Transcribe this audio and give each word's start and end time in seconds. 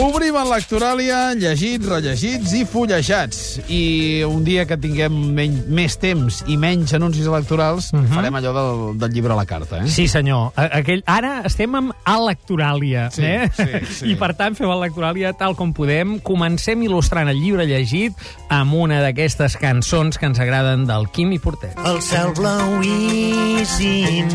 Obrim 0.00 0.36
en 0.38 0.46
lectoràlia 0.50 1.18
llegits, 1.38 1.86
rellegits 1.88 2.52
i 2.56 2.64
fullejats. 2.68 3.40
I 3.72 3.80
un 4.26 4.44
dia 4.46 4.64
que 4.68 4.76
tinguem 4.80 5.12
menys, 5.36 5.64
més 5.70 5.96
temps 6.00 6.40
i 6.50 6.56
menys 6.60 6.94
anuncis 6.96 7.26
electorals, 7.28 7.90
farem 8.14 8.34
allò 8.40 8.52
del, 8.56 8.98
del 9.02 9.10
llibre 9.16 9.32
a 9.34 9.38
la 9.40 9.46
carta, 9.48 9.82
eh? 9.84 9.88
Sí, 9.90 10.06
senyor. 10.10 10.52
Aquell... 10.60 11.02
Ara 11.10 11.40
estem 11.48 11.74
amb 11.78 11.92
electoràlia, 12.08 13.08
Sí, 13.14 13.24
eh? 13.26 13.48
sí, 13.56 13.66
sí. 14.00 14.10
I, 14.12 14.14
per 14.20 14.32
tant, 14.38 14.54
fem 14.58 14.70
electoràlia 14.70 15.32
tal 15.38 15.56
com 15.58 15.72
podem. 15.76 16.18
Comencem 16.24 16.82
il·lustrant 16.86 17.28
el 17.32 17.38
llibre 17.42 17.66
llegit 17.68 18.14
amb 18.52 18.74
una 18.78 19.00
d'aquestes 19.04 19.56
cançons 19.60 20.18
que 20.20 20.26
ens 20.30 20.40
agraden 20.42 20.86
del 20.88 21.08
Quim 21.14 21.32
i 21.36 21.40
Portet. 21.42 21.74
El 21.86 22.00
cel 22.04 22.30
blauíssim 22.38 24.28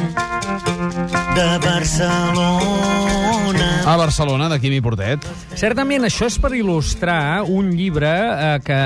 de 1.36 1.58
Barcelona. 1.60 2.62
A 3.86 3.96
Barcelona, 3.98 4.50
de 4.50 4.60
Quimi 4.60 4.80
Portet. 4.82 5.22
Certament, 5.56 6.08
això 6.08 6.26
és 6.26 6.40
per 6.42 6.50
il·lustrar 6.58 7.44
un 7.46 7.68
llibre 7.78 8.10
eh, 8.10 8.60
que 8.66 8.78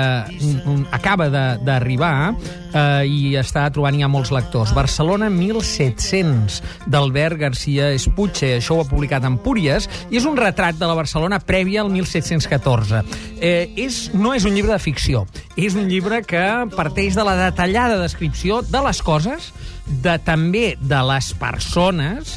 acaba 0.92 1.30
de- 1.32 1.56
d'arribar 1.64 2.34
eh, 2.74 3.06
i 3.08 3.32
està 3.40 3.64
trobant 3.72 3.96
ja 3.96 4.08
molts 4.12 4.30
lectors. 4.34 4.74
Barcelona 4.76 5.30
1700, 5.30 6.60
d'Albert 6.86 7.38
García 7.40 7.88
Espuche. 7.96 8.58
Això 8.58 8.76
ho 8.76 8.82
ha 8.84 8.88
publicat 8.90 9.24
Empúries 9.24 9.88
i 10.10 10.20
és 10.20 10.26
un 10.28 10.36
retrat 10.36 10.76
de 10.76 10.86
la 10.90 10.94
Barcelona 10.98 11.40
prèvia 11.40 11.80
al 11.80 11.88
1714. 11.94 13.00
Eh, 13.40 13.70
és, 13.80 14.10
no 14.12 14.34
és 14.36 14.44
un 14.44 14.52
llibre 14.58 14.74
de 14.74 14.78
ficció, 14.82 15.24
és 15.56 15.74
un 15.78 15.88
llibre 15.88 16.20
que 16.28 16.44
parteix 16.76 17.16
de 17.16 17.24
la 17.24 17.38
detallada 17.46 17.96
descripció 18.02 18.60
de 18.68 18.84
les 18.84 19.00
coses, 19.02 19.52
de 19.86 20.18
també 20.22 20.76
de 20.78 21.00
les 21.08 21.32
persones, 21.34 22.36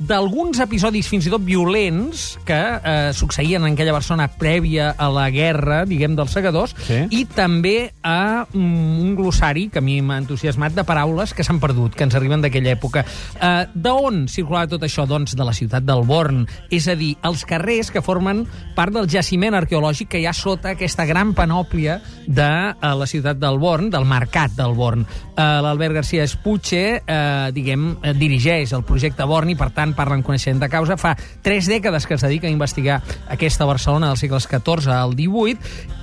d'alguns 0.00 0.58
episodis 0.64 1.06
fins 1.10 1.26
i 1.28 1.30
tot 1.32 1.42
violents 1.44 2.38
que 2.48 2.56
eh, 2.56 3.10
succeïen 3.14 3.62
en 3.66 3.74
aquella 3.74 3.92
Barcelona 3.92 4.30
prèvia 4.40 4.94
a 4.96 5.10
la 5.12 5.26
guerra, 5.30 5.82
diguem, 5.86 6.14
dels 6.16 6.32
segadors, 6.32 6.72
Sí. 6.86 7.02
i 7.12 7.24
també 7.28 7.92
a 8.02 8.46
mm, 8.50 9.00
un 9.04 9.14
glossari 9.18 9.68
que 9.68 9.78
a 9.78 9.84
mi 9.84 9.98
m'ha 10.02 10.16
entusiasmat 10.22 10.72
de 10.74 10.84
paraules 10.88 11.34
que 11.36 11.44
s'han 11.44 11.60
perdut, 11.60 11.94
que 11.94 12.04
ens 12.08 12.14
arriben 12.16 12.40
d'aquella 12.40 12.72
època. 12.72 13.04
Eh, 13.40 13.66
D'on 13.74 14.24
circulava 14.28 14.70
tot 14.72 14.82
això? 14.88 15.04
Doncs 15.06 15.36
de 15.36 15.44
la 15.44 15.52
ciutat 15.52 15.84
del 15.84 16.02
Born, 16.08 16.46
és 16.70 16.88
a 16.88 16.96
dir, 16.96 17.12
els 17.26 17.44
carrers 17.44 17.90
que 17.92 18.02
formen 18.02 18.46
part 18.76 18.94
del 18.96 19.08
jaciment 19.10 19.54
arqueològic 19.58 20.08
que 20.14 20.20
hi 20.22 20.26
ha 20.26 20.32
sota 20.36 20.72
aquesta 20.72 21.04
gran 21.04 21.34
panòplia 21.36 22.00
de 22.26 22.48
eh, 22.72 22.94
la 22.96 23.06
ciutat 23.10 23.36
del 23.38 23.58
Born, 23.60 23.90
del 23.92 24.08
mercat 24.08 24.56
del 24.56 24.72
Born. 24.78 25.04
Eh, 25.36 25.42
L'Albert 25.60 25.94
García 26.00 26.24
Espuche, 26.24 27.02
eh, 27.06 27.50
diguem, 27.52 27.98
eh, 28.02 28.14
dirigeix 28.16 28.72
el 28.72 28.84
projecte 28.88 29.24
Born 29.28 29.50
i, 29.52 29.56
per 29.60 29.70
tant, 29.76 29.89
parla 29.96 30.16
en 30.18 30.22
coneixement 30.26 30.60
de 30.62 30.68
causa. 30.72 30.96
Fa 31.00 31.16
tres 31.42 31.68
dècades 31.70 32.06
que 32.06 32.14
es 32.14 32.24
dedica 32.24 32.48
a 32.48 32.52
investigar 32.52 33.00
aquesta 33.28 33.66
Barcelona 33.68 34.10
dels 34.10 34.20
segles 34.24 34.46
XIV 34.48 34.90
al 34.94 35.14
XVIII. 35.14 35.58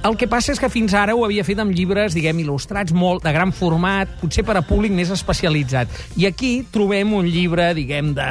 El 0.08 0.18
que 0.18 0.30
passa 0.30 0.54
és 0.54 0.62
que 0.62 0.70
fins 0.72 0.94
ara 0.96 1.16
ho 1.16 1.24
havia 1.26 1.44
fet 1.44 1.60
amb 1.60 1.74
llibres, 1.76 2.16
diguem, 2.16 2.40
il·lustrats 2.44 2.94
molt, 2.96 3.24
de 3.26 3.34
gran 3.36 3.52
format, 3.56 4.12
potser 4.22 4.46
per 4.48 4.58
a 4.60 4.64
públic 4.66 4.94
més 4.96 5.12
especialitzat. 5.14 5.92
I 6.18 6.28
aquí 6.30 6.52
trobem 6.72 7.14
un 7.18 7.28
llibre, 7.28 7.72
diguem, 7.78 8.14
de 8.18 8.28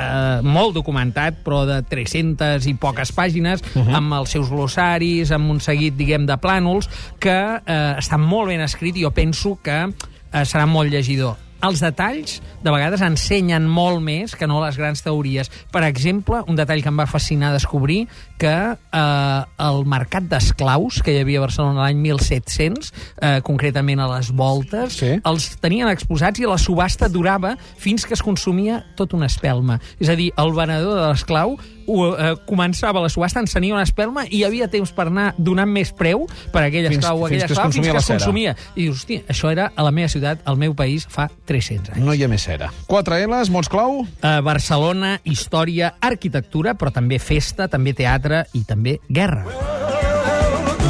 molt 0.47 0.77
documentat, 0.77 1.43
però 1.45 1.65
de 1.69 1.81
300 1.87 2.67
i 2.71 2.77
poques 2.81 3.12
pàgines, 3.12 3.62
uh 3.75 3.83
-huh. 3.83 3.97
amb 3.97 4.21
els 4.21 4.31
seus 4.31 4.51
glossaris, 4.51 5.31
amb 5.31 5.51
un 5.51 5.61
seguit, 5.61 5.95
diguem, 5.97 6.27
de 6.27 6.37
plànols, 6.37 6.89
que 7.19 7.61
eh, 7.67 7.95
està 7.99 8.19
molt 8.19 8.49
ben 8.49 8.61
escrit 8.61 8.97
i 8.97 9.03
jo 9.03 9.11
penso 9.11 9.59
que 9.62 9.93
eh, 10.33 10.45
serà 10.45 10.67
molt 10.67 10.91
llegidor. 10.91 11.46
Els 11.65 11.81
detalls, 11.81 12.41
de 12.62 12.71
vegades, 12.71 13.01
ensenyen 13.01 13.65
molt 13.69 14.03
més 14.05 14.35
que 14.37 14.47
no 14.47 14.61
les 14.61 14.77
grans 14.77 15.01
teories. 15.03 15.49
Per 15.73 15.83
exemple, 15.87 16.43
un 16.47 16.59
detall 16.59 16.83
que 16.85 16.91
em 16.93 16.99
va 17.01 17.07
fascinar 17.09 17.53
descobrir, 17.55 18.07
que 18.39 18.53
eh, 18.77 19.41
el 19.65 19.84
mercat 19.89 20.29
d'esclaus 20.29 21.01
que 21.03 21.15
hi 21.15 21.23
havia 21.25 21.41
a 21.41 21.47
Barcelona 21.47 21.87
l'any 21.87 21.97
1700, 22.05 22.93
eh, 23.21 23.41
concretament 23.47 24.01
a 24.05 24.11
les 24.17 24.31
voltes, 24.37 24.99
Sí. 25.00 25.15
els 25.25 25.49
tenien 25.61 25.89
exposats 25.89 26.41
i 26.41 26.47
la 26.47 26.59
subhasta 26.59 27.09
durava 27.09 27.56
fins 27.77 28.05
que 28.06 28.15
es 28.15 28.23
consumia 28.23 28.84
tot 28.97 29.15
una 29.15 29.27
espelma. 29.27 29.81
És 29.99 30.09
a 30.09 30.17
dir, 30.17 30.33
el 30.37 30.53
venedor 30.53 31.00
de 31.00 31.09
l'esclau 31.09 31.56
eh, 31.87 32.35
començava 32.47 33.01
la 33.01 33.09
subhasta, 33.13 33.41
encenia 33.41 33.75
una 33.75 33.85
espelma 33.87 34.25
i 34.27 34.41
hi 34.41 34.45
havia 34.45 34.69
temps 34.69 34.93
per 34.93 35.07
anar 35.09 35.31
donant 35.39 35.71
més 35.71 35.93
preu 35.97 36.27
per 36.53 36.65
aquell 36.67 36.89
Fins- 36.91 36.99
esclau 37.05 37.23
o 37.23 37.29
fins 37.31 37.43
aquella 37.43 37.47
que 37.47 37.53
es 37.53 37.57
esclau 37.57 37.71
fins 37.71 37.77
consumia 37.77 37.93
que 37.93 37.99
es 37.99 38.11
consumia. 38.11 38.57
I 38.75 38.83
dius, 38.87 39.01
hòstia, 39.03 39.25
això 39.29 39.51
era 39.53 39.71
a 39.75 39.87
la 39.87 39.93
meva 39.95 40.09
ciutat, 40.13 40.43
al 40.45 40.57
meu 40.61 40.75
país, 40.75 41.07
fa 41.11 41.29
300 41.47 41.95
anys. 41.97 42.05
No 42.05 42.15
hi 42.15 42.25
ha 42.25 42.29
més 42.29 42.43
cera. 42.47 42.71
Quatre 42.87 43.23
L's, 43.27 43.51
mots 43.51 43.69
clau. 43.73 44.05
A 44.23 44.41
Barcelona, 44.41 45.21
història, 45.25 45.95
arquitectura, 46.01 46.75
però 46.75 46.93
també 46.93 47.19
festa, 47.19 47.69
també 47.69 47.95
teatre 47.95 48.47
i 48.55 48.65
també 48.65 48.99
guerra. 49.09 49.45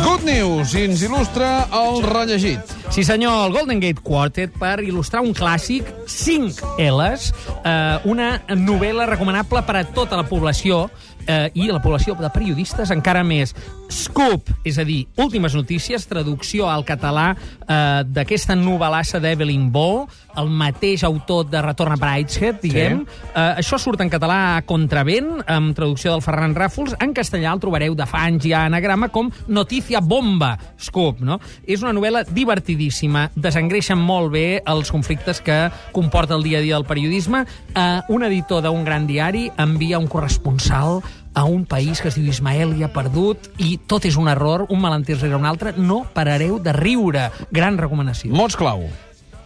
Good 0.05 0.25
News, 0.29 0.75
i 0.77 0.85
ens 0.87 1.03
il·lustra 1.07 1.67
el 1.75 2.03
rellegit. 2.05 2.75
Sí, 2.95 3.03
senyor, 3.05 3.47
el 3.47 3.53
Golden 3.55 3.81
Gate 3.83 4.03
Quartet 4.05 4.55
per 4.61 4.79
il·lustrar 4.85 5.23
un 5.25 5.33
clàssic, 5.35 5.89
5 6.07 6.77
L's, 6.79 7.33
eh, 7.65 7.99
una 8.05 8.31
novel·la 8.55 9.07
recomanable 9.11 9.63
per 9.67 9.77
a 9.77 9.85
tota 9.85 10.17
la 10.17 10.27
població 10.29 10.87
eh, 11.27 11.51
i 11.55 11.67
la 11.71 11.83
població 11.83 12.15
de 12.19 12.31
periodistes 12.33 12.93
encara 12.95 13.25
més. 13.27 13.55
Scoop, 13.93 14.51
és 14.67 14.79
a 14.79 14.85
dir, 14.87 15.05
últimes 15.23 15.55
notícies, 15.55 16.07
traducció 16.11 16.71
al 16.71 16.85
català 16.87 17.29
eh, 17.37 18.03
d'aquesta 18.07 18.57
novel·lassa 18.59 19.21
d'Evelyn 19.23 19.69
Baugh, 19.75 20.11
el 20.37 20.51
mateix 20.53 21.05
autor 21.07 21.47
de 21.49 21.63
Retorn 21.65 21.95
a 21.95 21.99
Brideshead, 22.01 22.59
diguem. 22.63 23.05
Sí. 23.07 23.21
Eh, 23.33 23.63
això 23.63 23.79
surt 23.81 24.03
en 24.05 24.11
català 24.13 24.39
a 24.57 24.65
contravent, 24.67 25.31
amb 25.47 25.75
traducció 25.77 26.13
del 26.13 26.25
Ferran 26.25 26.57
Ràfols. 26.57 26.97
En 27.03 27.15
castellà 27.17 27.55
el 27.55 27.63
trobareu 27.63 27.97
de 27.97 28.09
fa 28.09 28.25
anys 28.27 28.49
ja 28.51 28.65
a 28.65 28.71
anagrama 28.71 29.09
com 29.15 29.31
Notícia 29.49 30.03
Bomba, 30.03 30.55
Scoop, 30.83 31.23
no? 31.25 31.39
És 31.67 31.83
una 31.85 31.95
novel·la 31.97 32.27
divertidíssima, 32.29 33.31
desengreixen 33.35 33.99
molt 33.99 34.33
bé 34.35 34.47
els 34.67 34.91
conflictes 34.93 35.41
que 35.45 35.67
comporta 35.97 36.37
el 36.37 36.45
dia 36.45 36.59
a 36.59 36.61
dia 36.61 36.77
del 36.77 36.85
periodisme. 36.85 37.47
Eh, 37.75 38.01
un 38.13 38.25
editor 38.29 38.61
d'un 38.63 38.85
gran 38.85 39.07
diari 39.09 39.49
envia 39.57 39.99
un 39.99 40.11
corresponsal 40.13 41.01
a 41.33 41.45
un 41.45 41.65
país 41.65 42.01
que 42.01 42.13
es 42.13 42.17
diu 42.17 42.29
Ismael 42.29 42.77
i 42.77 42.85
ha 42.85 42.93
perdut 42.93 43.49
i 43.61 43.77
tot 43.89 44.05
és 44.09 44.21
un 44.21 44.29
error, 44.29 44.67
un 44.69 44.81
malentès 44.85 45.25
rere 45.25 45.41
un 45.41 45.49
altre, 45.49 45.73
no 45.77 46.05
parareu 46.13 46.61
de 46.61 46.77
riure. 46.77 47.31
Gran 47.51 47.81
recomanació. 47.81 48.33
Mots 48.37 48.61
clau. 48.61 48.85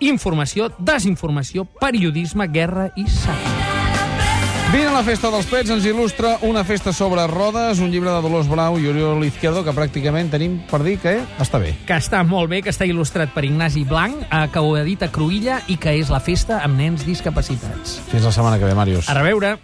Informació, 0.00 0.70
desinformació, 0.78 1.68
periodisme, 1.78 2.50
guerra 2.50 2.90
i 2.96 3.06
sàtira. 3.06 3.59
Vine 4.72 4.86
a 4.86 4.92
la 4.92 5.02
Festa 5.02 5.32
dels 5.34 5.48
Pets, 5.50 5.72
ens 5.74 5.86
il·lustra 5.88 6.36
una 6.46 6.62
festa 6.62 6.92
sobre 6.94 7.24
rodes, 7.26 7.80
un 7.82 7.90
llibre 7.90 8.12
de 8.12 8.20
Dolors 8.22 8.46
Blau 8.46 8.76
i 8.78 8.86
Oriol 8.86 9.24
Izquierdo 9.26 9.64
que 9.66 9.74
pràcticament 9.74 10.30
tenim 10.30 10.60
per 10.70 10.78
dir 10.84 10.94
que 11.02 11.16
està 11.42 11.58
bé. 11.58 11.72
que 11.88 11.96
està 11.98 12.22
molt 12.22 12.46
bé, 12.52 12.60
que 12.62 12.70
està 12.70 12.86
il·lustrat 12.86 13.34
per 13.34 13.42
Ignasi 13.48 13.82
Blanc, 13.82 14.22
eh, 14.30 14.46
que 14.52 14.62
ho 14.62 14.76
edita 14.78 15.10
Cruïlla 15.10 15.62
i 15.66 15.76
que 15.76 15.96
és 15.98 16.12
la 16.14 16.20
festa 16.22 16.60
amb 16.62 16.78
nens 16.78 17.02
discapacitats. 17.02 17.98
Fins 18.12 18.22
la 18.22 18.30
setmana 18.30 18.62
que 18.62 18.64
ve, 18.64 18.78
Màrius. 18.78 19.10
A 19.10 19.18
reveure! 19.18 19.56